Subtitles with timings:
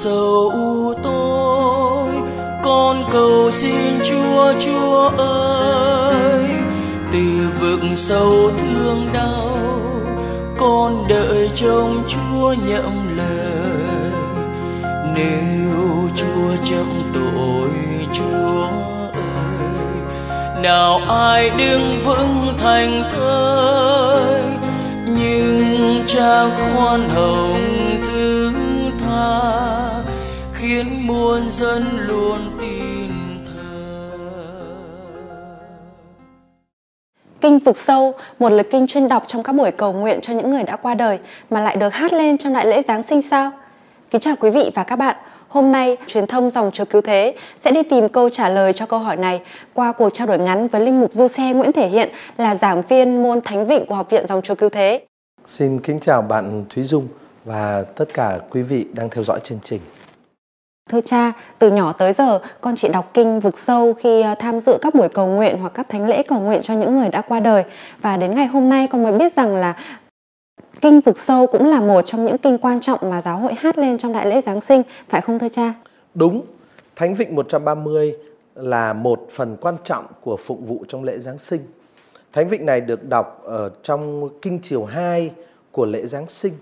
[0.00, 2.08] dầu tôi,
[2.62, 6.44] con cầu xin chúa chúa ơi.
[7.12, 9.58] Từ vực sâu thương đau,
[10.58, 14.12] con đợi trông chúa nhậm lời.
[15.14, 17.70] Nếu chúa chậm tội,
[18.12, 18.68] chúa
[19.12, 20.02] ơi,
[20.62, 24.42] nào ai đứng vững thành thơi,
[25.06, 27.89] nhưng cha khoan hồng
[31.60, 33.10] dân luôn tin
[33.46, 33.62] thờ
[37.40, 40.50] Kinh Vực Sâu, một lời kinh chuyên đọc trong các buổi cầu nguyện cho những
[40.50, 41.18] người đã qua đời
[41.50, 43.52] mà lại được hát lên trong đại lễ Giáng sinh sao?
[44.10, 45.16] Kính chào quý vị và các bạn.
[45.48, 48.86] Hôm nay, truyền thông dòng chúa cứu thế sẽ đi tìm câu trả lời cho
[48.86, 49.40] câu hỏi này
[49.74, 52.82] qua cuộc trao đổi ngắn với Linh Mục Du Xe Nguyễn Thể Hiện là giảng
[52.82, 55.06] viên môn Thánh Vịnh của Học viện dòng chúa cứu thế.
[55.46, 57.08] Xin kính chào bạn Thúy Dung
[57.44, 59.80] và tất cả quý vị đang theo dõi chương trình.
[60.90, 64.60] Thưa cha, từ nhỏ tới giờ con chỉ đọc kinh vực sâu khi à, tham
[64.60, 67.20] dự các buổi cầu nguyện hoặc các thánh lễ cầu nguyện cho những người đã
[67.20, 67.64] qua đời.
[68.02, 69.76] Và đến ngày hôm nay con mới biết rằng là
[70.80, 73.78] kinh vực sâu cũng là một trong những kinh quan trọng mà giáo hội hát
[73.78, 75.74] lên trong đại lễ Giáng sinh, phải không thưa cha?
[76.14, 76.42] Đúng,
[76.96, 78.16] Thánh Vịnh 130
[78.54, 81.60] là một phần quan trọng của phụng vụ trong lễ Giáng sinh.
[82.32, 85.30] Thánh Vịnh này được đọc ở trong kinh chiều 2
[85.72, 86.52] của lễ Giáng sinh.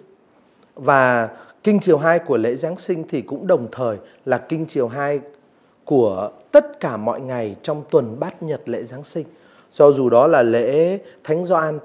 [0.74, 1.28] Và
[1.64, 5.20] kinh chiều 2 của lễ Giáng sinh thì cũng đồng thời là kinh chiều 2
[5.84, 9.26] của tất cả mọi ngày trong tuần bát nhật lễ Giáng sinh.
[9.72, 11.78] Cho dù đó là lễ Thánh Gioan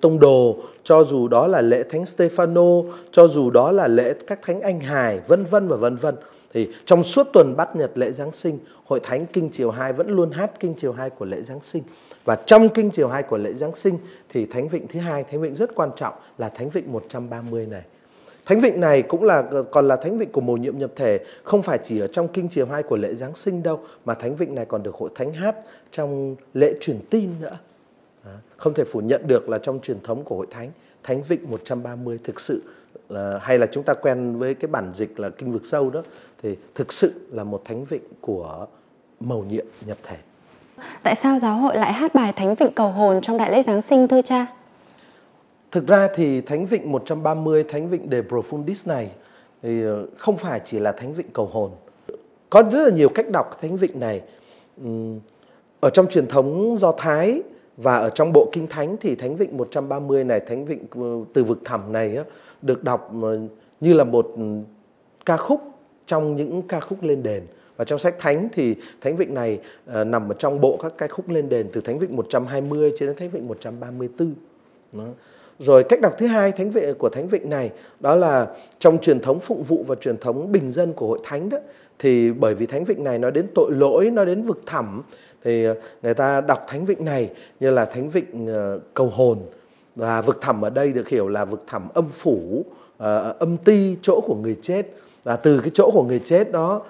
[0.00, 4.42] Tông Đồ, cho dù đó là lễ Thánh Stefano, cho dù đó là lễ các
[4.42, 6.14] thánh anh hài, vân vân và vân vân.
[6.52, 10.10] Thì trong suốt tuần bát nhật lễ Giáng sinh, Hội Thánh Kinh Chiều 2 vẫn
[10.10, 11.82] luôn hát Kinh Chiều 2 của lễ Giáng sinh.
[12.24, 15.40] Và trong Kinh Chiều 2 của lễ Giáng sinh thì Thánh Vịnh thứ hai, Thánh
[15.40, 17.82] Vịnh rất quan trọng là Thánh Vịnh 130 này.
[18.46, 21.62] Thánh Vịnh này cũng là còn là Thánh Vịnh của mầu nhiệm nhập thể, không
[21.62, 24.54] phải chỉ ở trong Kinh Chiều 2 của lễ Giáng sinh đâu, mà Thánh Vịnh
[24.54, 25.56] này còn được Hội Thánh hát
[25.92, 27.58] trong lễ truyền tin nữa.
[28.56, 30.70] Không thể phủ nhận được là trong truyền thống của Hội Thánh,
[31.02, 32.62] Thánh Vịnh 130 thực sự
[33.08, 36.02] là, hay là chúng ta quen với cái bản dịch là Kinh Vực Sâu đó,
[36.42, 38.66] thì thực sự là một Thánh Vịnh của
[39.20, 40.16] mầu nhiệm nhập thể.
[41.02, 43.82] Tại sao giáo hội lại hát bài Thánh Vịnh cầu hồn trong đại lễ Giáng
[43.82, 44.46] sinh thưa cha?
[45.70, 49.10] Thực ra thì Thánh Vịnh 130, Thánh Vịnh De Profundis này
[49.62, 51.70] thì ờ, không phải chỉ là Thánh Vịnh cầu hồn.
[52.50, 54.22] Có rất là nhiều cách đọc Thánh Vịnh này.
[55.80, 57.42] Ở trong truyền thống Do Thái
[57.76, 61.44] và ở trong bộ Kinh Thánh thì Thánh Vịnh 130 này, Thánh Vịnh ờ, từ
[61.44, 62.18] vực thẳm này
[62.62, 63.38] được đọc ờ,
[63.80, 64.34] như là một
[65.26, 65.60] ca khúc
[66.06, 67.42] trong những ca khúc lên đền.
[67.76, 71.28] Và trong sách Thánh thì Thánh Vịnh này nằm ở trong bộ các ca khúc
[71.28, 74.34] lên đền từ Thánh Vịnh 120 cho đến Thánh Vịnh 134.
[74.92, 75.04] Đó.
[75.60, 78.46] Rồi cách đọc thứ hai thánh vệ của thánh vịnh này đó là
[78.78, 81.58] trong truyền thống phụng vụ và truyền thống bình dân của hội thánh đó
[81.98, 85.02] thì bởi vì thánh vịnh này nó đến tội lỗi, nó đến vực thẳm
[85.44, 89.38] thì ờ, người ta đọc thánh vịnh này như là thánh vịnh ờ, cầu hồn.
[89.96, 92.64] Và vực thẳm ở đây được hiểu là vực thẳm âm phủ,
[92.98, 94.86] ờ, âm ti chỗ của người chết.
[95.24, 96.82] Và từ cái chỗ của người chết đó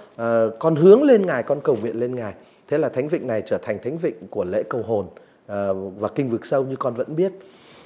[0.59, 2.35] con hướng lên ngài, con cầu nguyện lên ngài.
[2.69, 5.07] Thế là thánh vịnh này trở thành thánh vịnh của lễ cầu hồn
[5.99, 7.33] và kinh vực sâu như con vẫn biết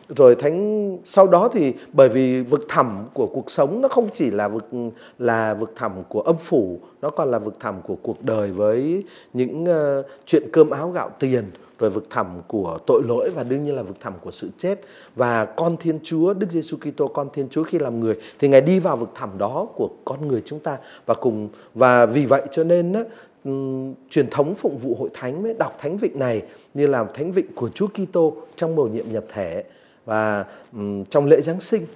[0.09, 4.31] rồi thánh sau đó thì bởi vì vực thẳm của cuộc sống nó không chỉ
[4.31, 4.71] là vực
[5.19, 9.05] là vực thẳm của âm phủ nó còn là vực thẳm của cuộc đời với
[9.33, 11.45] những uh, chuyện cơm áo gạo tiền
[11.79, 14.81] rồi vực thẳm của tội lỗi và đương nhiên là vực thẳm của sự chết.
[15.17, 18.61] Và con Thiên Chúa Đức Giêsu Kitô con Thiên Chúa khi làm người thì ngài
[18.61, 20.79] đi vào vực thẳm đó của con người chúng ta.
[21.07, 23.01] Và cùng và vì vậy cho nên á,
[23.45, 26.43] um, truyền thống phụng vụ hội thánh mới đọc thánh vịnh này
[26.75, 29.65] như là thánh vịnh của Chúa Kitô trong mầu nhiệm nhập thể
[30.05, 31.87] và um, trong lễ Giáng sinh.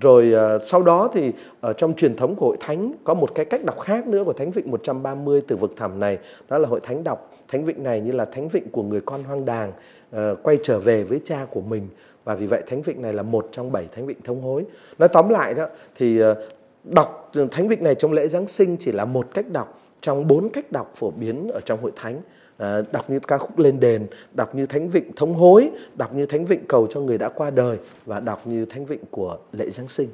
[0.00, 3.44] Rồi uh, sau đó thì ở trong truyền thống của hội thánh có một cái
[3.44, 6.18] cách đọc khác nữa của Thánh Vịnh 130 từ vực thẳm này,
[6.48, 9.22] đó là hội thánh đọc Thánh Vịnh này như là Thánh Vịnh của người con
[9.22, 9.72] hoang đàng
[10.16, 11.88] uh, quay trở về với cha của mình
[12.24, 14.64] và vì vậy Thánh Vịnh này là một trong bảy Thánh Vịnh thông hối.
[14.98, 16.36] Nói tóm lại đó thì uh,
[16.84, 20.48] đọc Thánh Vịnh này trong lễ Giáng sinh chỉ là một cách đọc trong bốn
[20.48, 22.20] cách đọc phổ biến ở trong hội thánh
[22.58, 26.26] À, đọc như ca khúc lên đền, đọc như thánh vịnh thống hối, đọc như
[26.26, 27.76] thánh vịnh cầu cho người đã qua đời
[28.06, 30.08] và đọc như thánh vịnh của lễ Giáng sinh.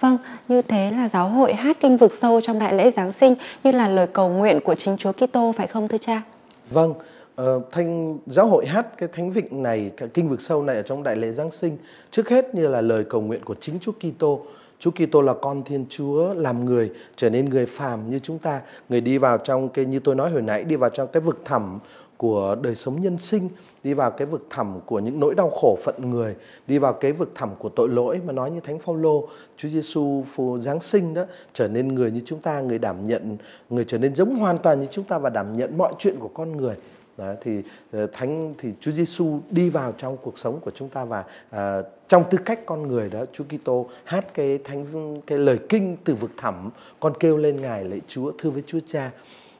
[0.00, 0.18] Vâng,
[0.48, 3.34] như thế là giáo hội hát kinh vực sâu trong đại lễ Giáng sinh
[3.64, 6.22] như là lời cầu nguyện của chính Chúa Kitô phải không thưa cha?
[6.70, 6.94] Vâng,
[7.42, 10.82] uh, thanh giáo hội hát cái thánh vịnh này, cái kinh vực sâu này ở
[10.82, 11.78] trong đại lễ Giáng sinh
[12.10, 14.42] trước hết như là lời cầu nguyện của chính Chúa Kitô
[14.80, 18.60] Chúa Kitô là con Thiên Chúa làm người trở nên người phàm như chúng ta,
[18.88, 21.40] người đi vào trong cái như tôi nói hồi nãy đi vào trong cái vực
[21.44, 21.78] thẳm
[22.16, 23.48] của đời sống nhân sinh
[23.84, 26.34] đi vào cái vực thẳm của những nỗi đau khổ phận người
[26.66, 30.24] đi vào cái vực thẳm của tội lỗi mà nói như thánh phaolô Chúa Giêsu
[30.26, 31.24] phù giáng sinh đó
[31.54, 33.36] trở nên người như chúng ta người đảm nhận
[33.70, 36.30] người trở nên giống hoàn toàn như chúng ta và đảm nhận mọi chuyện của
[36.34, 36.74] con người.
[37.20, 37.62] Đấy, thì
[37.92, 41.86] ờ, thánh thì Chúa Giêsu đi vào trong cuộc sống của chúng ta và uh,
[42.08, 46.14] trong tư cách con người đó Chúa Kitô hát cái thánh cái lời kinh từ
[46.14, 46.70] vực thẳm
[47.00, 49.10] con kêu lên ngài lạy Chúa thưa với Chúa Cha.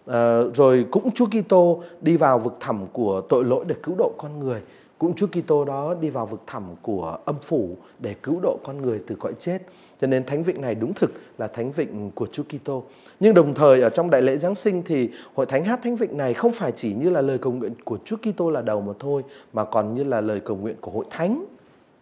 [0.07, 0.15] Uh,
[0.55, 4.41] rồi cũng Chúa Kitô đi vào vực thẳm của tội lỗi để cứu độ con
[4.41, 4.61] người.
[4.99, 8.83] Cũng Chúa Kitô đó đi vào vực thẳm của âm phủ để cứu độ con
[8.83, 9.59] người từ cõi chết
[10.01, 12.85] cho nên thánh vịnh này đúng thực là thánh vịnh của Chúa Kitô.
[13.21, 16.17] Nhưng đồng thời ở trong đại lễ Giáng sinh thì hội thánh hát thánh vịnh
[16.17, 18.93] này không phải chỉ như là lời cầu nguyện của Chúa Kitô là đầu mà
[18.99, 21.45] thôi mà còn như là lời cầu nguyện của hội thánh,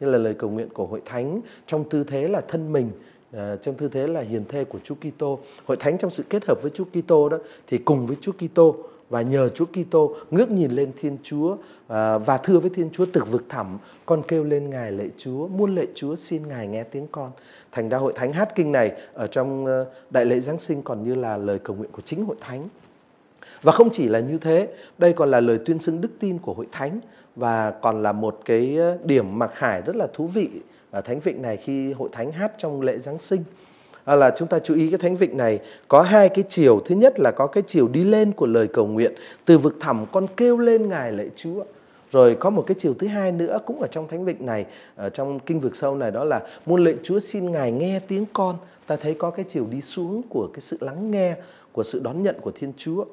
[0.00, 2.90] như là lời cầu nguyện của hội thánh trong tư thế là thân mình
[3.32, 5.38] ờ, trong tư thế là hiền thê của Chúa Kitô.
[5.66, 8.76] Hội thánh trong sự kết hợp với Chúa Kitô đó thì cùng với Chúa Kitô
[9.10, 11.56] và nhờ Chúa Kitô ngước nhìn lên Thiên Chúa
[11.88, 15.48] à, và thưa với Thiên Chúa, từ vực thẳm, con kêu lên Ngài lạy Chúa,
[15.48, 17.30] muôn lạy Chúa, xin Ngài nghe tiếng con.
[17.72, 21.04] Thành ra hội thánh hát kinh này ở trong ờ, đại lễ Giáng sinh còn
[21.04, 22.68] như là lời cầu nguyện của chính hội thánh.
[23.62, 24.68] Và không chỉ là như thế,
[24.98, 27.00] đây còn là lời tuyên xưng đức tin của hội thánh,
[27.36, 30.50] và còn là một cái ờ, điểm mặc khải rất là thú vị
[30.90, 33.44] ở thánh vịnh này khi hội thánh hát trong lễ Giáng sinh.
[34.08, 35.60] À, là chúng ta chú ý cái thánh vịnh này.
[35.88, 36.80] Có hai cái chiều.
[36.84, 39.12] Thứ nhất là có cái chiều đi lên của lời cầu nguyện.
[39.44, 41.64] Từ vực thẳm con kêu lên ngài lạy chúa.
[42.10, 44.66] Rồi có một cái chiều thứ hai nữa cũng ở trong thánh vịnh này,
[44.96, 48.26] ở trong kinh vực sâu này, đó là muôn lệnh chúa xin ngài nghe tiếng
[48.32, 48.56] con.
[48.86, 51.34] Ta thấy có cái chiều đi xuống của cái sự lắng nghe,
[51.72, 53.04] của sự đón nhận của thiên chúa.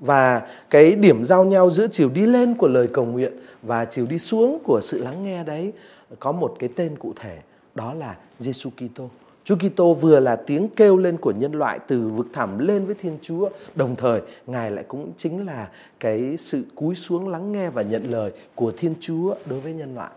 [0.00, 3.32] Và cái điểm giao nhau giữa chiều đi lên của lời cầu nguyện
[3.62, 5.72] và chiều đi xuống của sự lắng nghe đấy,
[6.18, 7.38] có một cái tên cụ thể,
[7.74, 9.08] đó là Giêsu Kitô.
[9.44, 12.94] Chúa Kitô vừa là tiếng kêu lên của nhân loại từ vực thẳm lên với
[12.94, 15.68] Thiên Chúa, đồng thời Ngài lại cũng chính là
[16.00, 19.94] cái sự cúi xuống lắng nghe và nhận lời của Thiên Chúa đối với nhân
[19.94, 20.10] loại.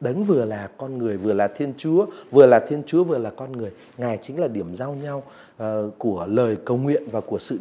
[0.00, 3.30] Đấng vừa là con người, vừa là Thiên Chúa, vừa là Thiên Chúa, vừa là
[3.30, 3.70] con người.
[3.98, 5.22] Ngài chính là điểm giao nhau
[5.62, 5.66] uh,
[5.98, 7.58] của lời cầu nguyện và của sự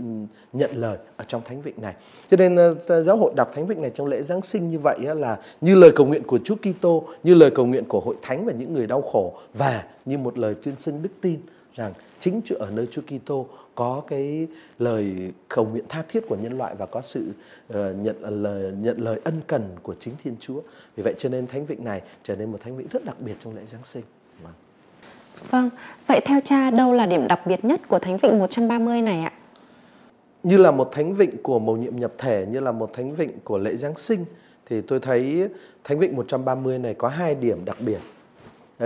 [0.54, 1.94] nhận lời ở trong Thánh Vịnh này.
[2.32, 4.98] Cho nên uh, giáo hội đọc Thánh Vịnh này trong lễ Giáng sinh như vậy
[5.12, 8.16] uh, là như lời cầu nguyện của Chúa Kitô, như lời cầu nguyện của hội
[8.22, 11.40] thánh và những người đau khổ và như một lời tuyên xưng đức tin
[11.76, 14.48] rằng chính ở nơi Chúa Kitô có cái
[14.80, 17.32] lời cầu nguyện tha thiết của nhân loại và có sự
[17.74, 20.62] uh, nhận lời nhận lời ân cần của chính Thiên Chúa.
[20.96, 23.34] Vì vậy cho nên thánh vịnh này trở nên một thánh vịnh rất đặc biệt
[23.44, 24.04] trong lễ Giáng sinh.
[24.44, 24.54] Vâng.
[25.50, 25.70] vâng,
[26.08, 29.32] vậy theo cha đâu là điểm đặc biệt nhất của thánh vịnh 130 này ạ?
[30.44, 33.40] Như là một thánh vịnh của mầu nhiệm nhập thể, như là một thánh vịnh
[33.44, 34.26] của lễ Giáng sinh
[34.66, 35.50] thì tôi thấy
[35.84, 38.00] thánh vịnh 130 này có hai điểm đặc biệt.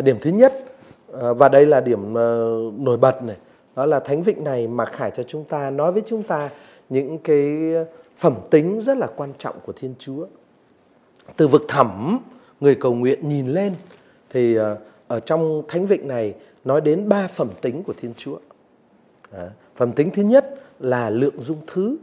[0.04, 0.73] Điểm thứ nhất ờ,
[1.14, 3.38] Ờ, và đây là điểm ờ, nổi bật này.
[3.76, 6.50] Đó là thánh vịnh này mà khải cho chúng ta nói với chúng ta
[6.90, 7.74] những cái
[8.18, 10.26] phẩm tính rất là quan trọng của thiên chúa.
[11.38, 12.20] Từ vực thẳm
[12.60, 13.74] người cầu nguyện nhìn lên
[14.30, 14.78] thì ờ,
[15.08, 16.34] ở trong thánh vịnh này
[16.66, 18.38] nói đến ba phẩm tính của thiên chúa.
[19.76, 21.96] Phẩm tính thứ nhất là lượng dung thứ.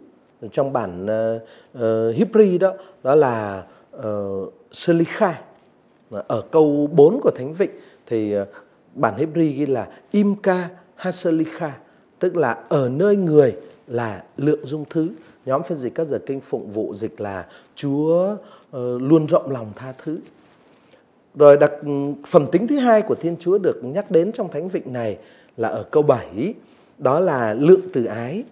[0.52, 1.42] Trong bản uh,
[1.78, 1.80] uh,
[2.16, 2.72] Hebrew đó
[3.02, 3.64] đó là
[3.96, 5.42] uh, Selicha
[6.10, 7.70] ở câu 4 của thánh vịnh
[8.06, 8.34] thì
[8.94, 11.76] bản Hebrew ghi là Imka Hasalika
[12.18, 15.08] tức là ở nơi người là lượng dung thứ.
[15.46, 19.72] Nhóm phiên dịch các giờ kinh phụng vụ dịch là Chúa uh, luôn rộng lòng
[19.76, 20.18] tha thứ.
[21.34, 21.90] Rồi đặc ừ,
[22.26, 25.18] phẩm tính thứ hai của Thiên Chúa được nhắc đến trong thánh vịnh này
[25.56, 26.54] là ở câu 7
[26.98, 28.44] đó là lượng từ ái.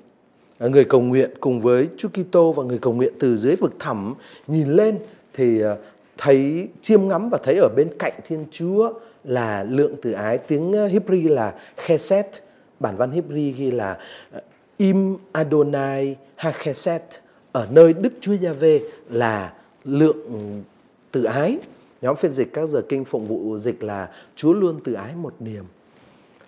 [0.61, 4.15] Người cầu nguyện cùng với Chúa Kitô và người cầu nguyện từ dưới vực thẳm
[4.47, 4.99] nhìn lên
[5.33, 5.77] thì ờ,
[6.19, 8.93] thấy chiêm ngắm và thấy ở bên cạnh Thiên Chúa
[9.29, 10.39] là lượng từ ái.
[10.39, 11.55] Tiếng ờ, Hebrew là
[11.89, 12.27] Chesed
[12.81, 13.99] bản văn Hebrew ghi là
[14.33, 14.41] ờ,
[14.77, 17.03] Im Adonai HaChesed
[17.53, 18.81] ở nơi Đức Chúa Giave
[19.11, 19.53] là
[19.85, 20.63] lượng
[21.13, 21.59] từ ái.
[22.03, 25.35] Nhóm phiên dịch các giờ kinh phụng vụ dịch là Chúa luôn từ ái một
[25.41, 25.65] niềm.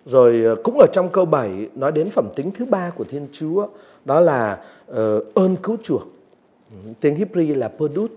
[0.04, 3.26] Rồi ờ, cũng ở trong câu 7 nói đến phẩm tính thứ ba của Thiên
[3.32, 3.66] Chúa
[4.04, 4.96] đó là uh,
[5.34, 6.02] ơn cứu chuộc.
[7.00, 8.12] Tiếng Hebrew là Perdut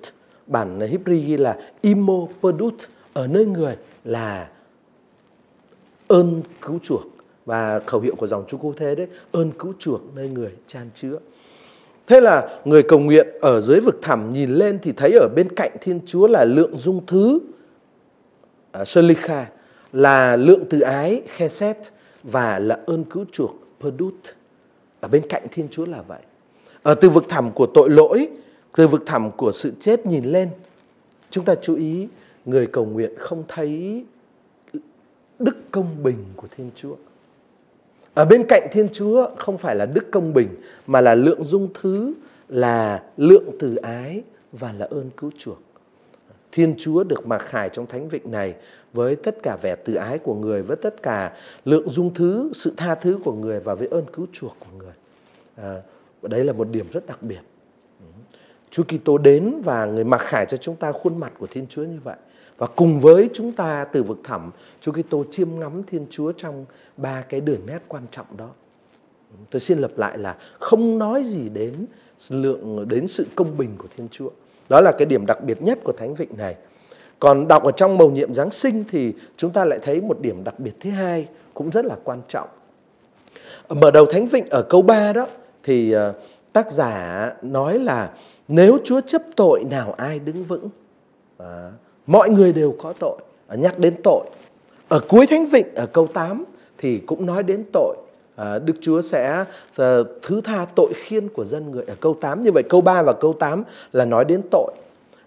[0.47, 2.73] bản Hebrew ghi là Imo Perdut
[3.13, 4.49] ở nơi người là
[6.07, 7.01] ơn cứu chuộc.
[7.45, 10.89] Và khẩu hiệu của dòng Chúa Cứu Thế đấy ơn cứu chuộc nơi người chan
[10.95, 11.17] chứa.
[12.07, 15.55] Thế là người cầu nguyện ở dưới vực thẳm nhìn lên thì thấy ở bên
[15.55, 17.39] cạnh Thiên Chúa là lượng dung thứ
[18.81, 19.45] uh, kha
[19.93, 21.77] là lượng từ ái Chesed
[22.23, 24.13] và là ơn cứu chuộc Perdut.
[24.99, 26.21] Ở bên cạnh Thiên Chúa là vậy.
[26.83, 28.29] Ở từ vực thẳm của tội lỗi
[28.75, 30.49] từ vực thẳm của sự chết nhìn lên
[31.29, 32.07] chúng ta chú ý
[32.45, 34.03] người cầu nguyện không thấy
[35.39, 36.95] đức công bình của Thiên Chúa.
[38.13, 40.47] Ở bên cạnh Thiên Chúa không phải là đức công bình
[40.87, 42.13] mà là lượng dung thứ,
[42.47, 45.59] là lượng từ ái, và là ơn cứu chuộc.
[46.51, 48.55] Thiên Chúa được mặc khải trong thánh vịnh này
[48.93, 52.73] với tất cả vẻ từ ái của người, với tất cả lượng dung thứ, sự
[52.77, 54.93] tha thứ của người và với ơn cứu chuộc của người.
[55.55, 55.81] À,
[56.21, 57.39] đấy là một điểm rất đặc biệt.
[58.69, 61.83] Chúa Kitô đến và người mặc khải cho chúng ta khuôn mặt của Thiên Chúa
[61.83, 62.15] như vậy.
[62.63, 64.51] Và cùng với chúng ta từ vực thẳm,
[64.81, 66.65] Chúa Kitô chiêm ngắm Thiên Chúa trong
[66.97, 68.49] ba cái đường nét quan trọng đó.
[69.49, 71.85] Tôi xin lặp lại là không nói gì đến
[72.29, 74.29] lượng đến sự công bình của Thiên Chúa.
[74.69, 76.55] Đó là cái điểm đặc biệt nhất của Thánh Vịnh này.
[77.19, 80.43] Còn đọc ở trong mầu nhiệm Giáng sinh thì chúng ta lại thấy một điểm
[80.43, 82.49] đặc biệt thứ hai cũng rất là quan trọng.
[83.69, 85.27] Mở đầu Thánh Vịnh ở câu 3 đó
[85.63, 86.13] thì ờ,
[86.53, 88.13] tác giả nói là
[88.47, 90.69] nếu Chúa chấp tội nào ai đứng vững.
[91.37, 91.71] À,
[92.07, 93.17] mọi người đều có tội.
[93.47, 94.25] À, nhắc đến tội.
[94.87, 96.43] Ở cuối Thánh Vịnh ở câu 8
[96.77, 97.95] thì cũng nói đến tội.
[98.35, 99.45] À, Đức Chúa sẽ
[99.75, 102.43] à, thứ tha tội khiên của dân người ở câu 8.
[102.43, 104.73] Như vậy câu 3 và câu 8 là nói đến tội.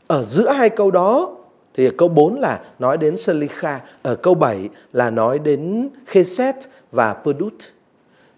[0.07, 1.37] Ở giữa hai câu đó
[1.75, 6.57] thì ở câu 4 là nói đến Selicha, ở câu 7 là nói đến Chesed
[6.93, 7.55] và Perdut.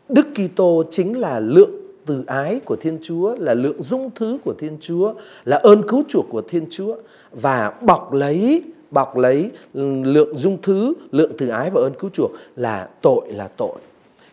[0.08, 4.54] Đức Kitô chính là lượng từ ái của Thiên Chúa, là lượng dung thứ của
[4.58, 6.96] Thiên Chúa, là ơn cứu chuộc của Thiên Chúa
[7.32, 9.50] và bọc lấy bọc lấy
[10.04, 13.78] lượng dung thứ, lượng từ ái và ơn cứu chuộc là tội là tội.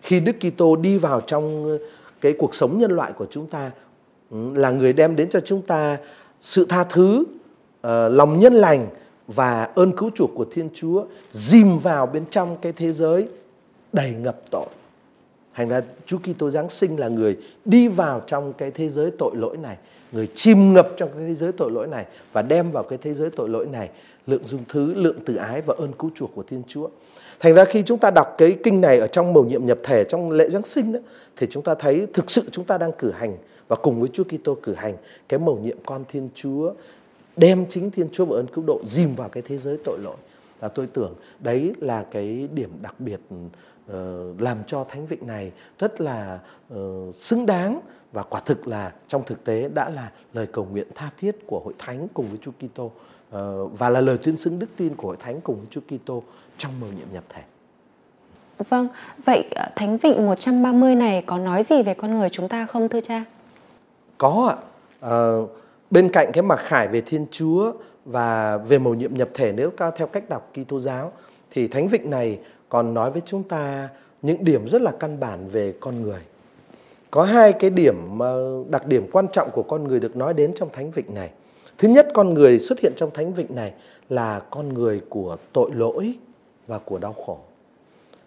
[0.01, 1.77] Khi Đức Kitô đi vào trong ờ,
[2.21, 3.71] cái cuộc sống nhân loại của chúng ta
[4.31, 5.97] ừ, là người đem đến cho chúng ta
[6.41, 7.23] sự tha thứ,
[7.81, 8.87] ờ, lòng nhân lành
[9.27, 13.27] và ơn cứu chuộc của Thiên Chúa dìm vào bên trong cái thế giới
[13.93, 14.67] đầy ngập tội.
[15.55, 19.35] Thành ra Chúa Kitô Giáng sinh là người đi vào trong cái thế giới tội
[19.35, 19.77] lỗi này,
[20.11, 23.13] người chìm ngập trong cái thế giới tội lỗi này và đem vào cái thế
[23.13, 23.89] giới tội lỗi này
[24.27, 26.89] lượng dung thứ, lượng từ ái và ơn cứu chuộc của Thiên Chúa.
[27.39, 30.03] Thành ra khi chúng ta đọc cái kinh này ở trong mầu nhiệm nhập thể
[30.03, 30.99] trong lễ Giáng sinh đó,
[31.37, 34.23] thì chúng ta thấy thực sự chúng ta đang cử hành và cùng với Chúa
[34.23, 34.95] Kitô cử hành
[35.29, 36.73] cái mầu nhiệm con Thiên Chúa
[37.37, 40.15] đem chính Thiên Chúa và ơn cứu độ dìm vào cái thế giới tội lỗi.
[40.59, 43.19] Và tôi tưởng đấy là cái điểm đặc biệt
[44.39, 46.39] làm cho thánh vịnh này rất là
[46.73, 50.87] uh, xứng đáng và quả thực là trong thực tế đã là lời cầu nguyện
[50.95, 52.91] tha thiết của hội thánh cùng với Chúa Kitô uh,
[53.79, 56.23] và là lời tuyên xưng đức tin của hội thánh cùng với Chúa Kitô
[56.57, 57.41] trong mầu nhiệm nhập thể.
[58.69, 58.87] Vâng,
[59.25, 63.01] vậy Thánh Vịnh 130 này có nói gì về con người chúng ta không thưa
[63.01, 63.23] cha?
[64.17, 64.57] Có ạ.
[65.09, 65.49] Uh,
[65.91, 67.71] bên cạnh cái mặc khải về Thiên Chúa
[68.05, 71.11] và về mầu nhiệm nhập thể nếu theo cách đọc Kitô giáo
[71.51, 72.39] thì Thánh Vịnh này
[72.69, 73.89] còn nói với chúng ta
[74.21, 76.19] những điểm rất là căn bản về con người.
[77.11, 80.53] Có hai cái điểm ờ, đặc điểm quan trọng của con người được nói đến
[80.55, 81.29] trong Thánh Vịnh này.
[81.77, 83.73] Thứ nhất con người xuất hiện trong Thánh Vịnh này
[84.09, 86.13] là con người của tội lỗi
[86.67, 87.37] và của đau khổ.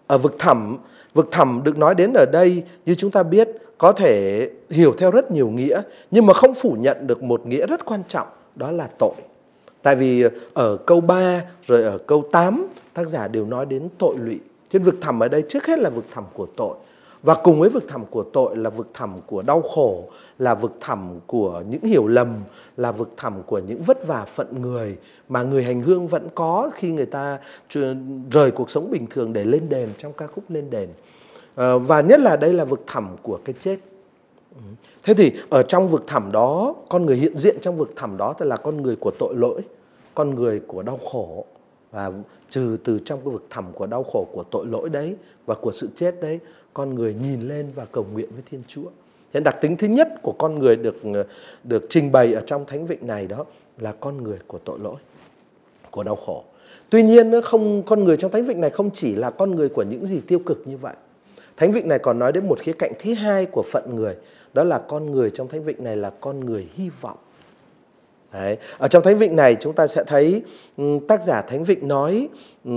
[0.07, 0.77] Ở vực thẳm,
[1.13, 5.11] vực thẳm được nói đến ở đây như chúng ta biết có thể hiểu theo
[5.11, 5.81] rất nhiều nghĩa
[6.11, 9.13] nhưng mà không phủ nhận được một nghĩa rất quan trọng đó là tội.
[9.81, 13.89] Tại vì ờ, ở câu 3 rồi ở câu 8 tác giả đều nói đến
[13.97, 14.39] tội lụy.
[14.71, 16.75] Trên vực thẳm ở đây trước hết là vực thẳm của tội.
[17.23, 20.03] Và cùng với vực thẳm của tội là vực thẳm của đau khổ,
[20.39, 22.43] là vực thẳm của những hiểu lầm,
[22.77, 24.97] là vực thẳm của những vất vả phận người
[25.29, 27.37] mà người hành hương vẫn có khi người ta
[28.31, 30.89] rời cuộc sống bình thường để lên đền trong ca khúc lên đền.
[31.55, 33.77] Ờ, và nhất là đây là vực thẳm của cái chết.
[35.03, 38.33] Thế thì ở trong vực thẳm đó, con người hiện diện trong vực thẳm đó
[38.39, 39.61] là con người của tội lỗi,
[40.15, 41.45] con người của đau khổ
[41.91, 42.11] và
[42.49, 45.15] trừ từ trong cái vực thẳm của đau khổ của tội lỗi đấy
[45.45, 46.39] và của sự chết đấy,
[46.73, 48.89] con người nhìn lên và cầu nguyện với Thiên Chúa.
[49.33, 50.95] Nên đặc tính thứ nhất của con người được
[51.63, 53.45] được trình bày ở trong thánh vịnh này đó
[53.77, 54.95] là con người của tội lỗi,
[55.91, 56.43] của đau khổ.
[56.89, 59.69] Tuy nhiên nó không con người trong thánh vịnh này không chỉ là con người
[59.69, 60.95] của những gì tiêu cực như vậy.
[61.57, 64.15] Thánh vịnh này còn nói đến một khía cạnh thứ hai của phận người,
[64.53, 67.17] đó là con người trong thánh vịnh này là con người hy vọng.
[68.33, 68.57] Đấy.
[68.77, 70.41] Ở trong thánh vịnh này chúng ta sẽ thấy
[70.77, 72.29] ừ, tác giả thánh vịnh nói
[72.65, 72.71] ừ,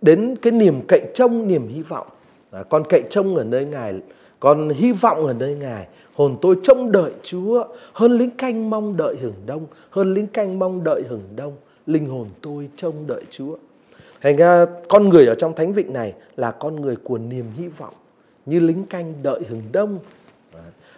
[0.00, 2.06] đến cái niềm cậy trông, niềm hy vọng.
[2.50, 3.94] À, con cậy trông ở nơi Ngài,
[4.40, 5.88] con hy vọng ở nơi Ngài.
[6.14, 10.58] Hồn tôi trông đợi Chúa hơn lính canh mong đợi hưởng đông, hơn lính canh
[10.58, 11.52] mong đợi hưởng đông.
[11.86, 13.56] Linh hồn tôi trông đợi Chúa.
[14.20, 17.68] Thành ra con người ở trong thánh vịnh này là con người của niềm hy
[17.68, 17.94] vọng
[18.46, 19.98] như lính canh đợi hừng đông.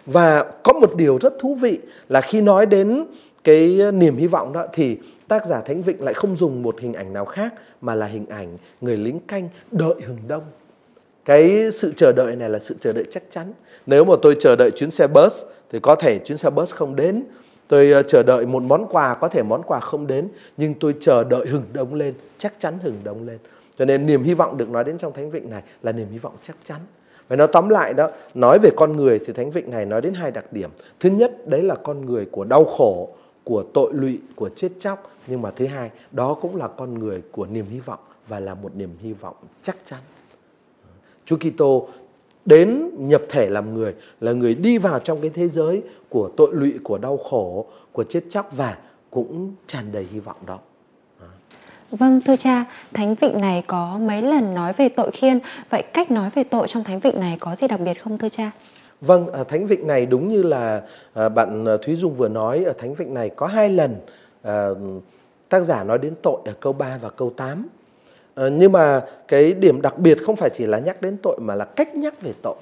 [0.05, 1.79] Và có một điều rất thú vị
[2.09, 3.05] là khi nói đến
[3.43, 6.93] cái niềm hy vọng đó thì tác giả Thánh Vịnh lại không dùng một hình
[6.93, 10.43] ảnh nào khác mà là hình ảnh người lính canh đợi hừng đông.
[11.25, 13.53] Cái sự chờ đợi này là sự chờ đợi chắc chắn.
[13.85, 16.95] Nếu mà tôi chờ đợi chuyến xe bus thì có thể chuyến xe bus không
[16.95, 17.23] đến
[17.71, 20.27] Tôi ờ, chờ đợi một món quà, có thể món quà không đến,
[20.57, 23.37] nhưng tôi chờ đợi hừng đông lên, chắc chắn hừng đông lên.
[23.77, 26.17] Cho nên niềm hy vọng được nói đến trong Thánh Vịnh này là niềm hy
[26.17, 26.79] vọng chắc chắn.
[27.31, 30.13] Và nó tóm lại đó, nói về con người thì Thánh Vịnh này nói đến
[30.13, 30.69] hai đặc điểm.
[30.99, 33.09] Thứ nhất, đấy là con người của đau khổ
[33.43, 35.11] của tội lụy của chết chóc.
[35.27, 38.53] Nhưng mà thứ hai đó cũng là con người của niềm hy vọng và là
[38.53, 39.99] một niềm hy vọng chắc chắn.
[41.25, 41.87] Chúa Kitô
[42.45, 46.49] đến nhập thể làm người là người đi vào trong cái thế giới của tội
[46.53, 48.77] lụy của đau khổ của chết chóc và
[49.11, 50.59] cũng tràn đầy hy vọng đó.
[51.91, 56.11] Vâng thưa cha, thánh vịnh này có mấy lần nói về tội khiên, vậy cách
[56.11, 58.51] nói về tội trong thánh vịnh này có gì đặc biệt không thưa cha?
[59.01, 60.81] Vâng, à, thánh vịnh này đúng như là
[61.13, 63.95] à, bạn à, Thúy Dung vừa nói ở thánh vịnh này có hai lần
[65.49, 67.67] tác giả nói đến tội ở câu 3 và câu 8.
[68.33, 71.55] Ờ, nhưng mà cái điểm đặc biệt không phải chỉ là nhắc đến tội mà
[71.55, 72.55] là cách nhắc về tội.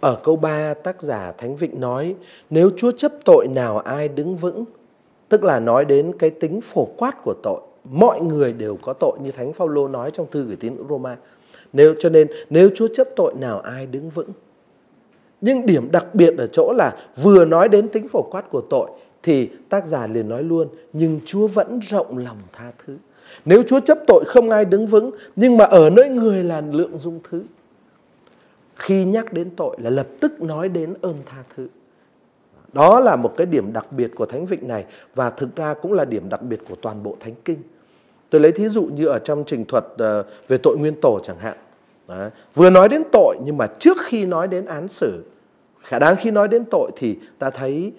[0.00, 2.14] Ở câu 3 tác giả Thánh Vịnh nói
[2.50, 4.64] nếu Chúa chấp tội nào ai đứng vững
[5.34, 7.60] tức là nói đến cái tính phổ quát của tội.
[7.90, 11.16] Mọi người đều có tội, như thánh phaolô nói trong thư gửi tín Roma.
[11.72, 14.28] Nếu, cho nên, nếu Chúa chấp tội, nào ai đứng vững?
[15.40, 18.90] Nhưng điểm đặc biệt ở chỗ là vừa nói đến tính phổ quát của tội,
[19.22, 22.96] thì tác giả liền nói luôn, nhưng Chúa vẫn rộng lòng tha thứ.
[23.44, 26.98] Nếu Chúa chấp tội, không ai đứng vững, nhưng mà ở nơi người là lượng
[26.98, 27.42] dung thứ.
[28.76, 31.66] Khi nhắc đến tội là lập tức nói đến ơn tha thứ
[32.74, 35.92] đó là một cái điểm đặc biệt của Thánh Vịnh này và thực ra cũng
[35.92, 37.58] là điểm đặc biệt của toàn bộ Thánh Kinh.
[38.30, 41.38] Tôi lấy thí dụ như ở trong trình thuật ờ, về tội nguyên tổ chẳng
[41.38, 41.56] hạn.
[42.08, 42.28] Đó.
[42.54, 45.24] Vừa nói đến tội nhưng mà trước khi nói đến án xử,
[45.80, 47.92] khả đáng khi nói đến tội thì ta thấy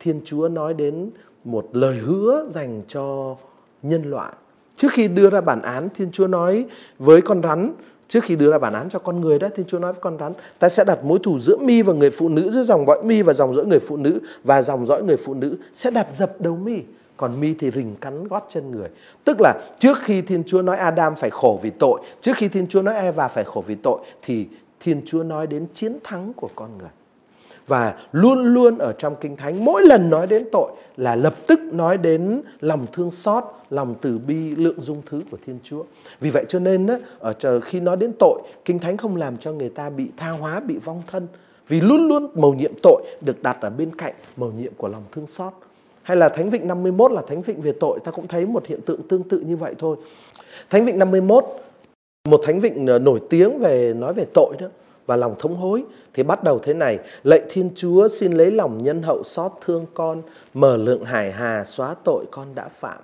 [0.00, 1.10] Thiên Chúa nói đến
[1.44, 3.36] một lời hứa dành cho
[3.82, 4.32] nhân loại.
[4.76, 6.66] Trước khi đưa ra bản án, Thiên Chúa nói
[6.98, 7.72] với con rắn
[8.12, 10.16] trước khi đưa ra bản án cho con người đó thì Chúa nói với con
[10.20, 13.02] rắn, ta sẽ đặt mối thù giữa mi và người phụ nữ, giữa dòng dõi
[13.04, 16.06] mi và dòng dõi người phụ nữ, và dòng dõi người phụ nữ sẽ đạp
[16.14, 16.82] dập đầu mi.
[17.16, 18.88] Còn mi thì rình cắn gót chân người.
[19.24, 22.66] Tức là trước khi thiên chúa nói adam phải khổ vì tội, trước khi thiên
[22.66, 24.46] chúa nói eva phải khổ vì tội, thì
[24.80, 26.90] thiên chúa nói đến chiến thắng của con người
[27.66, 31.60] và luôn luôn ở trong kinh thánh, mỗi lần nói đến tội là lập tức
[31.60, 35.82] nói đến lòng thương xót, lòng từ bi, lượng dung thứ của thiên chúa.
[36.20, 39.52] Vì vậy cho nên ở chờ khi nói đến tội, kinh thánh không làm cho
[39.52, 41.26] người ta bị tha hóa, bị vong thân.
[41.68, 45.02] Vì luôn luôn mầu nhiệm tội được đặt ở bên cạnh mầu nhiệm của lòng
[45.12, 45.52] thương xót.
[46.02, 48.80] Hay là Thánh Vịnh 51 là Thánh Vịnh về tội, ta cũng thấy một hiện
[48.80, 49.96] tượng tương tự như vậy thôi.
[50.70, 51.44] Thánh Vịnh 51
[52.28, 54.66] một Thánh Vịnh ờ, nổi tiếng về, nói về tội đó
[55.06, 55.82] và lòng thống hối.
[56.14, 59.86] Thì bắt đầu thế này, lạy thiên chúa, xin lấy lòng nhân hậu xót thương
[59.94, 60.22] con,
[60.54, 62.98] mở lượng hải hà xóa tội con đã phạm.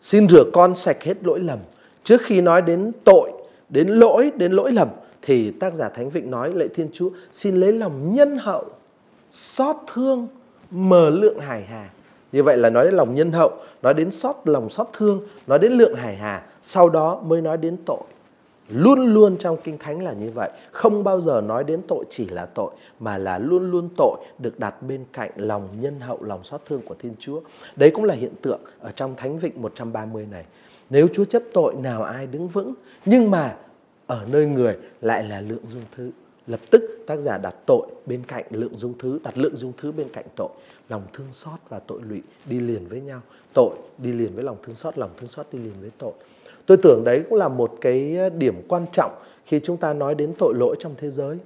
[0.00, 1.58] Xin rửa con sạch hết lỗi lầm.
[2.04, 3.32] Trước khi nói đến tội,
[3.68, 4.88] đến lỗi đến lỗi lầm,
[5.22, 8.64] thì tác giả thánh vịnh nói, lạy thiên chúa, xin lấy lòng nhân hậu
[9.30, 10.28] xót thương,
[10.70, 11.90] mở lượng hải hà.
[12.32, 15.58] Như vậy là nói đến lòng nhân hậu, nói đến xót, lòng xót thương, nói
[15.58, 18.00] đến lượng hải hà, sau đó mới nói đến tội.
[18.68, 20.50] Luôn luôn trong Kinh Thánh là như vậy.
[20.72, 24.58] Không bao giờ nói đến tội chỉ là tội, mà là luôn luôn tội được
[24.58, 27.40] đặt bên cạnh lòng nhân hậu, lòng xót thương của Thiên Chúa.
[27.76, 30.44] Đấy cũng là hiện tượng ở trong Thánh Vịnh 130 này.
[30.90, 32.74] Nếu Chúa chấp tội nào ai đứng vững,
[33.04, 33.56] nhưng mà
[34.06, 36.10] ở nơi người lại là lượng dung thứ.
[36.46, 39.92] Lập tức tác giả đặt tội bên cạnh lượng dung thứ, đặt lượng dung thứ
[39.92, 40.48] bên cạnh tội.
[40.88, 43.20] Lòng thương xót và tội lụy đi liền với nhau.
[43.54, 46.12] Tội đi liền với lòng thương xót, lòng thương xót đi liền với tội
[46.66, 49.12] tôi tưởng đấy cũng là một cái ờ, điểm quan trọng
[49.46, 51.38] khi chúng ta nói đến tội lỗi trong thế giới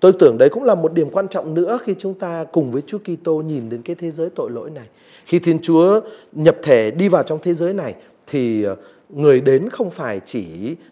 [0.00, 2.82] tôi tưởng đấy cũng là một điểm quan trọng nữa khi chúng ta cùng với
[2.86, 4.88] Chúa Kitô nhìn đến cái thế giới tội lỗi này.
[5.24, 6.00] Khi Thiên Chúa
[6.32, 7.94] nhập thể đi vào trong thế giới này
[8.26, 8.76] thì ờ,
[9.08, 10.46] người đến không phải chỉ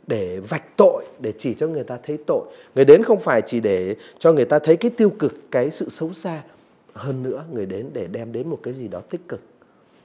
[0.06, 2.44] để vạch tội, để chỉ cho người ta thấy tội.
[2.74, 5.88] Người đến không phải chỉ để cho người ta thấy cái tiêu cực, cái sự
[5.88, 6.42] xấu xa.
[6.92, 9.40] Hơn nữa, người đến để đem đến một cái gì đó tích cực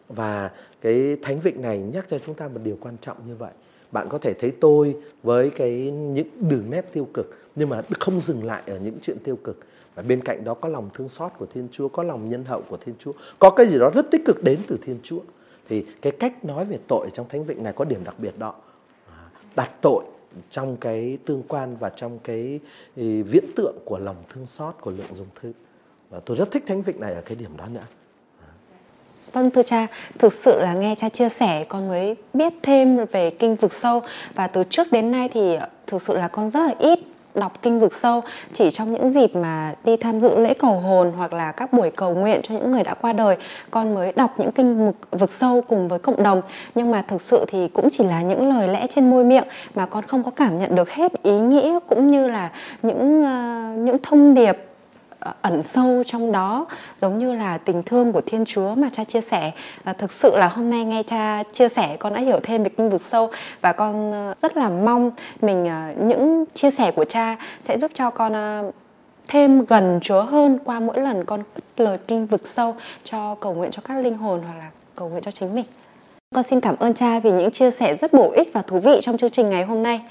[0.09, 3.51] và cái thánh vịnh này nhắc cho chúng ta một điều quan trọng như vậy.
[3.91, 8.21] Bạn có thể thấy tôi với cái những đường nét tiêu cực, nhưng mà không
[8.21, 9.57] dừng lại ở những chuyện tiêu cực.
[9.95, 12.61] Và bên cạnh đó có lòng thương xót của thiên chúa, có lòng nhân hậu
[12.69, 15.19] của thiên chúa, có cái gì đó rất tích cực đến từ thiên chúa.
[15.69, 18.55] Thì cái cách nói về tội trong thánh vịnh này có điểm đặc biệt đó.
[19.07, 20.03] À, đặt tội
[20.51, 22.59] trong cái tương quan và trong cái
[23.23, 25.51] viễn tượng của lòng thương xót, của lượng dùng thư
[26.09, 27.85] và tôi rất thích thánh vịnh này ở cái điểm đó nữa.
[29.33, 29.87] Vâng thưa cha,
[30.19, 34.01] thực sự là nghe cha chia sẻ con mới biết thêm về kinh vực sâu.
[34.35, 36.99] Và từ trước đến nay thì ờ, thực sự là con rất là ít
[37.35, 38.21] đọc kinh vực sâu.
[38.53, 41.91] Chỉ trong những dịp mà đi tham dự lễ cầu hồn hoặc là các buổi
[41.91, 43.37] cầu nguyện cho những người đã qua đời
[43.71, 46.41] con mới đọc những kinh vực, vực sâu cùng với cộng đồng.
[46.75, 49.85] Nhưng mà thực sự thì cũng chỉ là những lời lẽ trên môi miệng mà
[49.85, 53.97] con không có cảm nhận được hết ý nghĩa cũng như là những uh, những
[54.03, 54.68] thông điệp
[55.41, 56.65] ẩn sâu trong đó,
[56.97, 59.51] giống như là tình thương của Thiên Chúa mà cha chia sẻ
[59.83, 62.69] và thực sự là hôm nay nghe cha chia sẻ, con đã hiểu thêm về
[62.77, 67.05] kinh vực sâu và con ờ, rất là mong mình ờ, những chia sẻ của
[67.05, 68.71] cha sẽ giúp cho con ờ,
[69.27, 73.53] thêm gần Chúa hơn qua mỗi lần con cất lời kinh vực sâu cho cầu
[73.53, 75.65] nguyện cho các linh hồn hoặc là cầu nguyện cho chính mình.
[76.35, 78.99] Con xin cảm ơn cha vì những chia sẻ rất bổ ích và thú vị
[79.01, 80.01] trong chương trình ngày hôm nay.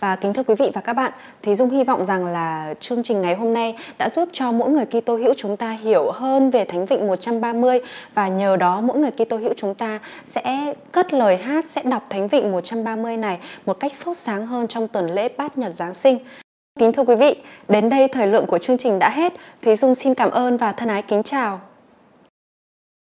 [0.00, 1.12] Và kính thưa quý vị và các bạn,
[1.42, 4.70] Thúy Dung hy vọng rằng là chương trình ngày hôm nay đã giúp cho mỗi
[4.70, 7.80] người Kitô hữu chúng ta hiểu hơn về Thánh Vịnh 130
[8.14, 12.06] và nhờ đó mỗi người Kitô hữu chúng ta sẽ cất lời hát sẽ đọc
[12.10, 15.94] Thánh Vịnh 130 này một cách sốt sáng hơn trong tuần lễ Bát Nhật Giáng
[15.94, 16.18] sinh.
[16.78, 17.36] Kính thưa quý vị,
[17.68, 19.32] đến đây thời lượng của chương trình đã hết.
[19.62, 21.60] Thúy Dung xin cảm ơn và thân ái kính chào.